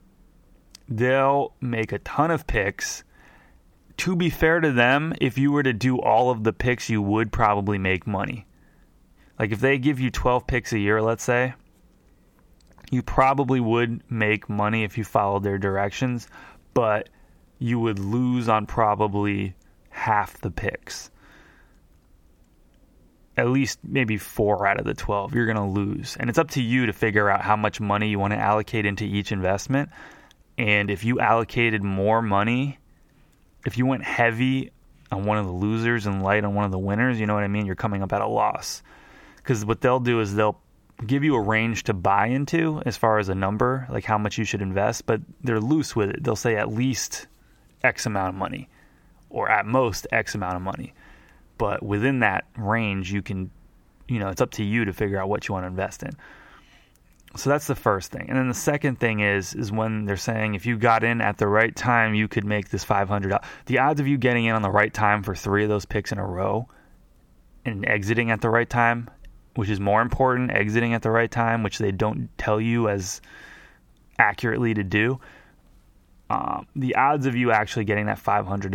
[0.87, 3.03] they'll make a ton of picks.
[3.97, 7.01] To be fair to them, if you were to do all of the picks, you
[7.01, 8.45] would probably make money.
[9.37, 11.53] Like if they give you 12 picks a year, let's say,
[12.89, 16.29] you probably would make money if you followed their directions,
[16.73, 17.09] but
[17.59, 19.53] you would lose on probably
[19.89, 21.11] half the picks.
[23.37, 26.17] At least maybe four out of the 12 you're going to lose.
[26.19, 28.85] And it's up to you to figure out how much money you want to allocate
[28.85, 29.89] into each investment.
[30.57, 32.79] And if you allocated more money,
[33.65, 34.71] if you went heavy
[35.11, 37.43] on one of the losers and light on one of the winners, you know what
[37.43, 37.65] I mean?
[37.65, 38.81] You're coming up at a loss.
[39.35, 40.59] Because what they'll do is they'll
[41.05, 44.37] give you a range to buy into as far as a number, like how much
[44.37, 46.23] you should invest, but they're loose with it.
[46.23, 47.27] They'll say at least
[47.83, 48.67] X amount of money
[49.29, 50.93] or at most X amount of money.
[51.57, 53.51] But within that range, you can,
[54.07, 56.11] you know, it's up to you to figure out what you want to invest in.
[57.35, 58.27] So that's the first thing.
[58.29, 61.37] And then the second thing is is when they're saying if you got in at
[61.37, 63.43] the right time, you could make this $500.
[63.65, 66.11] The odds of you getting in on the right time for 3 of those picks
[66.11, 66.67] in a row
[67.65, 69.09] and exiting at the right time
[69.57, 73.21] which is more important, exiting at the right time, which they don't tell you as
[74.19, 75.19] accurately to do.
[76.29, 78.73] Um, the odds of you actually getting that five hundred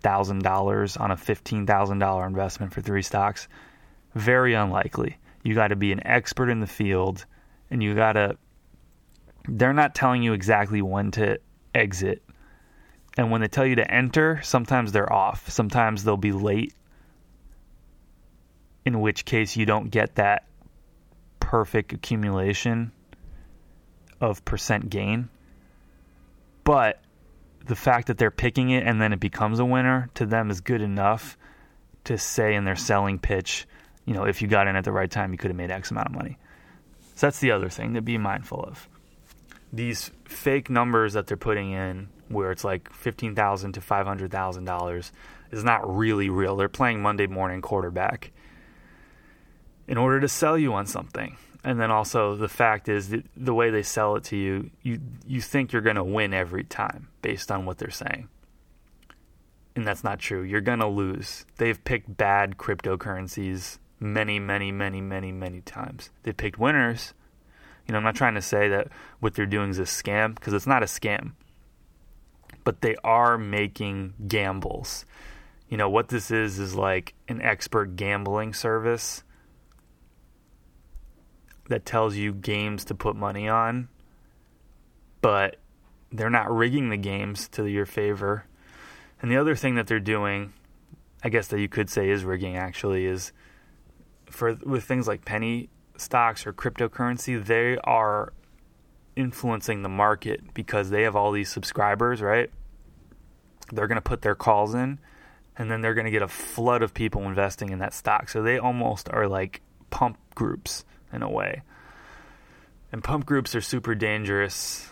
[0.00, 3.48] thousand dollars on a fifteen thousand dollar investment for three stocks,
[4.14, 5.18] very unlikely.
[5.42, 7.26] You got to be an expert in the field,
[7.70, 8.36] and you got to.
[9.48, 11.38] They're not telling you exactly when to
[11.74, 12.22] exit,
[13.16, 15.50] and when they tell you to enter, sometimes they're off.
[15.50, 16.72] Sometimes they'll be late
[18.84, 20.46] in which case you don't get that
[21.40, 22.92] perfect accumulation
[24.20, 25.28] of percent gain.
[26.66, 27.00] But
[27.64, 30.60] the fact that they're picking it and then it becomes a winner to them is
[30.60, 31.38] good enough
[32.04, 33.68] to say in their selling pitch,
[34.04, 35.92] you know, if you got in at the right time, you could have made X
[35.92, 36.38] amount of money.
[37.14, 38.88] So that's the other thing to be mindful of.
[39.72, 44.32] These fake numbers that they're putting in, where it's like fifteen thousand to five hundred
[44.32, 45.12] thousand dollars,
[45.52, 46.56] is not really real.
[46.56, 48.32] They're playing Monday morning quarterback
[49.86, 51.36] in order to sell you on something.
[51.66, 55.00] And then also the fact is that the way they sell it to you, you
[55.26, 58.28] you think you're going to win every time based on what they're saying.
[59.74, 60.42] And that's not true.
[60.42, 61.44] You're going to lose.
[61.56, 66.10] They've picked bad cryptocurrencies many, many, many, many, many times.
[66.22, 67.14] They've picked winners.
[67.88, 68.86] You know, I'm not trying to say that
[69.18, 71.32] what they're doing is a scam because it's not a scam.
[72.62, 75.04] But they are making gambles.
[75.68, 79.24] You know, what this is is like an expert gambling service
[81.68, 83.88] that tells you games to put money on,
[85.20, 85.56] but
[86.12, 88.46] they're not rigging the games to your favor.
[89.20, 90.52] And the other thing that they're doing,
[91.22, 93.32] I guess that you could say is rigging actually, is
[94.26, 98.32] for with things like penny stocks or cryptocurrency, they are
[99.16, 102.50] influencing the market because they have all these subscribers, right?
[103.72, 105.00] They're going to put their calls in
[105.56, 108.28] and then they're going to get a flood of people investing in that stock.
[108.28, 110.84] So they almost are like pump groups
[111.16, 111.62] in a way.
[112.92, 114.90] And pump groups are super dangerous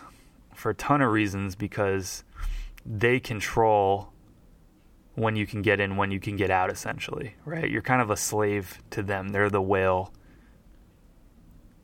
[0.53, 2.23] for a ton of reasons because
[2.85, 4.11] they control
[5.13, 7.69] when you can get in, when you can get out, essentially, right?
[7.69, 9.29] You're kind of a slave to them.
[9.29, 10.13] They're the whale.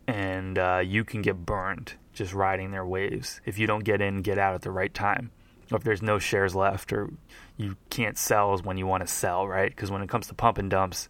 [0.06, 4.22] And uh, you can get burned just riding their waves if you don't get in,
[4.22, 5.32] get out at the right time.
[5.72, 7.10] Or if there's no shares left, or
[7.56, 9.70] you can't sell when you want to sell, right?
[9.70, 11.08] Because when it comes to pump and dumps,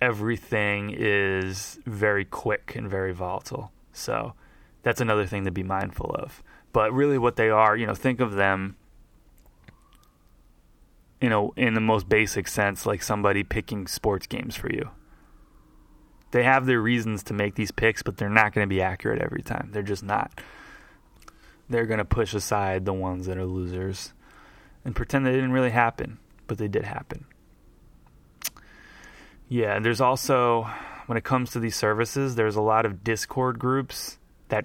[0.00, 3.72] everything is very quick and very volatile.
[3.92, 4.34] So
[4.82, 6.42] that's another thing to be mindful of.
[6.72, 8.76] But really, what they are, you know, think of them,
[11.20, 14.90] you know, in the most basic sense, like somebody picking sports games for you.
[16.32, 19.22] They have their reasons to make these picks, but they're not going to be accurate
[19.22, 19.70] every time.
[19.72, 20.38] They're just not.
[21.68, 24.12] They're going to push aside the ones that are losers
[24.84, 27.24] and pretend they didn't really happen, but they did happen.
[29.48, 30.68] Yeah, and there's also
[31.06, 34.18] when it comes to these services, there's a lot of Discord groups
[34.48, 34.64] that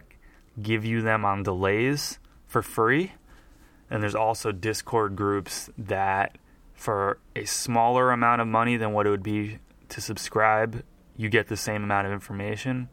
[0.61, 3.13] give you them on delays for free.
[3.89, 6.37] And there's also Discord groups that
[6.73, 9.59] for a smaller amount of money than what it would be
[9.89, 10.83] to subscribe,
[11.15, 12.89] you get the same amount of information.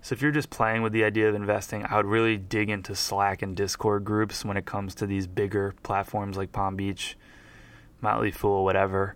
[0.00, 2.96] So if you're just playing with the idea of investing, I would really dig into
[2.96, 7.16] Slack and Discord groups when it comes to these bigger platforms like Palm Beach,
[8.00, 9.14] Motley Fool, whatever.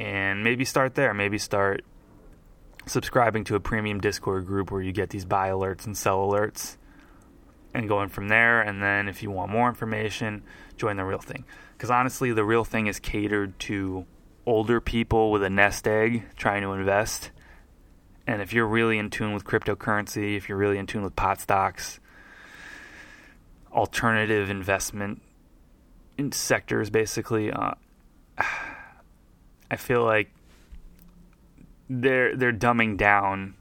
[0.00, 1.12] And maybe start there.
[1.12, 1.84] Maybe start
[2.86, 6.78] subscribing to a premium Discord group where you get these buy alerts and sell alerts
[7.74, 8.62] and going from there.
[8.62, 10.42] And then if you want more information,
[10.78, 11.44] join the real thing.
[11.76, 14.06] Because honestly, the real thing is catered to
[14.46, 17.30] older people with a nest egg trying to invest.
[18.26, 21.42] And if you're really in tune with cryptocurrency, if you're really in tune with pot
[21.42, 22.00] stocks,
[23.70, 25.20] alternative investment
[26.16, 27.72] in sectors, basically, uh,
[29.70, 30.32] I feel like
[31.88, 33.54] they're they're dumbing down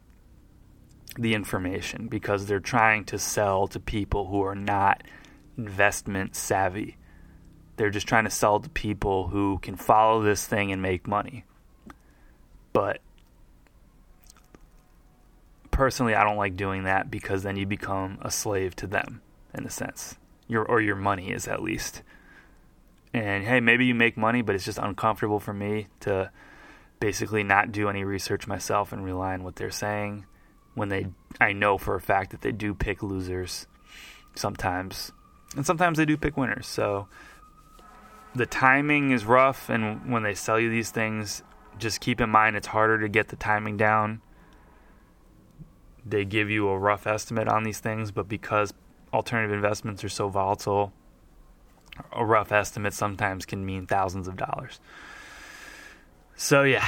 [1.17, 5.03] the information because they're trying to sell to people who are not
[5.57, 6.97] investment savvy.
[7.75, 11.45] They're just trying to sell to people who can follow this thing and make money.
[12.73, 13.01] But
[15.71, 19.21] personally, I don't like doing that because then you become a slave to them
[19.53, 20.17] in a sense.
[20.47, 22.03] Your or your money is at least.
[23.13, 26.31] And hey, maybe you make money, but it's just uncomfortable for me to
[26.99, 30.25] basically not do any research myself and rely on what they're saying
[30.75, 31.07] when they
[31.39, 33.67] I know for a fact that they do pick losers
[34.35, 35.11] sometimes.
[35.55, 36.67] And sometimes they do pick winners.
[36.67, 37.07] So
[38.35, 41.43] the timing is rough and when they sell you these things,
[41.77, 44.21] just keep in mind it's harder to get the timing down.
[46.05, 48.73] They give you a rough estimate on these things, but because
[49.13, 50.93] alternative investments are so volatile,
[52.11, 54.79] a rough estimate sometimes can mean thousands of dollars.
[56.35, 56.87] So yeah,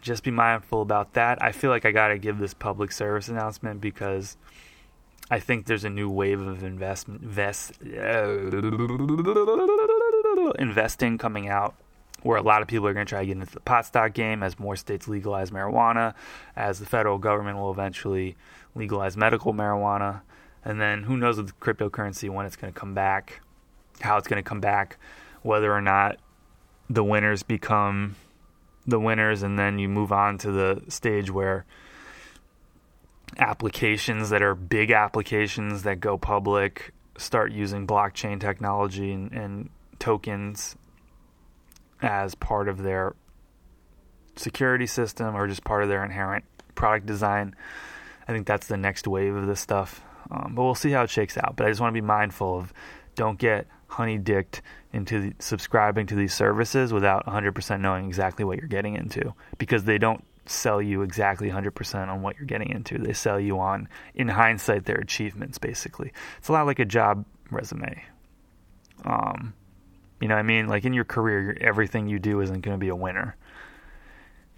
[0.00, 1.42] just be mindful about that.
[1.42, 4.36] I feel like I got to give this public service announcement because
[5.30, 8.50] I think there's a new wave of investment vest, uh,
[10.58, 11.74] investing coming out
[12.22, 14.12] where a lot of people are going to try to get into the pot stock
[14.12, 16.14] game as more states legalize marijuana,
[16.56, 18.36] as the federal government will eventually
[18.74, 20.22] legalize medical marijuana,
[20.64, 23.40] and then who knows with cryptocurrency when it's going to come back,
[24.00, 24.98] how it's going to come back,
[25.42, 26.18] whether or not
[26.88, 28.16] the winners become
[28.86, 31.64] the winners, and then you move on to the stage where
[33.38, 40.76] applications that are big applications that go public start using blockchain technology and, and tokens
[42.00, 43.14] as part of their
[44.36, 47.54] security system or just part of their inherent product design.
[48.26, 50.02] I think that's the next wave of this stuff.
[50.30, 51.54] Um, but we'll see how it shakes out.
[51.56, 52.72] But I just want to be mindful of
[53.14, 54.62] don't get honey dicked
[54.92, 59.84] into the, subscribing to these services without 100% knowing exactly what you're getting into because
[59.84, 62.98] they don't sell you exactly 100% on what you're getting into.
[62.98, 66.12] They sell you on, in hindsight, their achievements, basically.
[66.38, 68.02] It's a lot like a job resume.
[69.04, 69.54] Um,
[70.20, 70.68] you know I mean?
[70.68, 73.36] Like in your career, everything you do isn't going to be a winner.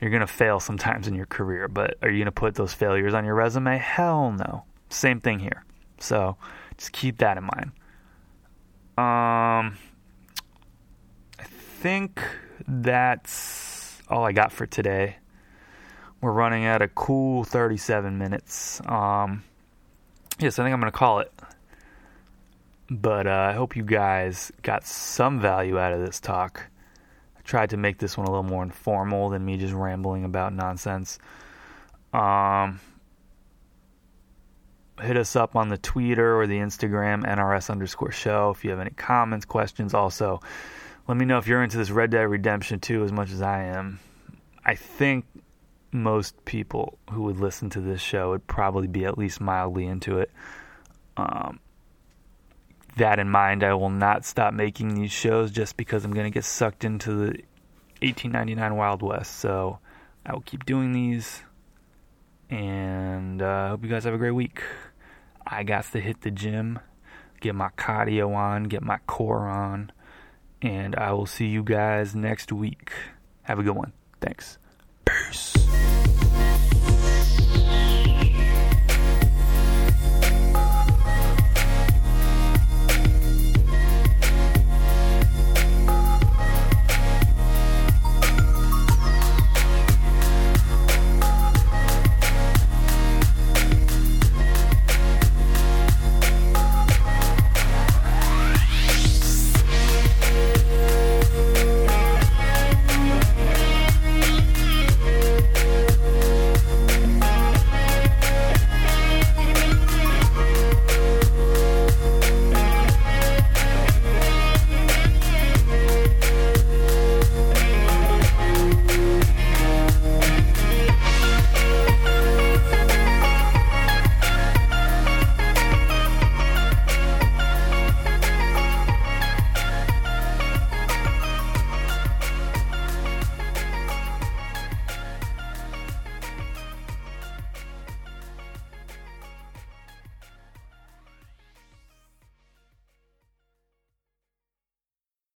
[0.00, 2.74] You're going to fail sometimes in your career, but are you going to put those
[2.74, 3.78] failures on your resume?
[3.78, 4.64] Hell no.
[4.90, 5.64] Same thing here.
[5.98, 6.36] So
[6.76, 7.72] just keep that in mind.
[8.96, 9.76] Um,
[11.38, 11.44] I
[11.80, 12.22] think
[12.68, 15.16] that's all I got for today.
[16.20, 18.80] We're running at a cool 37 minutes.
[18.86, 19.42] Um,
[20.38, 21.32] yes, I think I'm going to call it.
[22.88, 26.68] But uh, I hope you guys got some value out of this talk.
[27.36, 30.52] I tried to make this one a little more informal than me just rambling about
[30.52, 31.18] nonsense.
[32.12, 32.80] Um,
[35.00, 38.80] hit us up on the Twitter or the Instagram, NRS underscore show, if you have
[38.80, 39.94] any comments, questions.
[39.94, 40.40] Also,
[41.08, 43.64] let me know if you're into this Red Dead Redemption 2 as much as I
[43.64, 43.98] am.
[44.64, 45.26] I think
[45.92, 50.18] most people who would listen to this show would probably be at least mildly into
[50.18, 50.30] it.
[51.16, 51.60] Um,
[52.96, 56.30] that in mind, I will not stop making these shows just because I'm going to
[56.30, 57.42] get sucked into the
[58.02, 59.38] 1899 Wild West.
[59.38, 59.78] So
[60.24, 61.42] I will keep doing these.
[62.50, 64.62] And I uh, hope you guys have a great week.
[65.46, 66.78] I got to hit the gym,
[67.40, 69.92] get my cardio on, get my core on.
[70.62, 72.90] And I will see you guys next week.
[73.42, 73.92] Have a good one.
[74.20, 74.58] Thanks.